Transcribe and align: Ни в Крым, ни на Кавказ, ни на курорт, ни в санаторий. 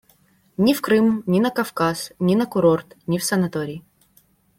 Ни 0.57 0.73
в 0.73 0.81
Крым, 0.81 1.21
ни 1.27 1.39
на 1.43 1.51
Кавказ, 1.51 2.11
ни 2.19 2.33
на 2.35 2.47
курорт, 2.47 2.97
ни 3.05 3.19
в 3.19 3.23
санаторий. 3.23 3.83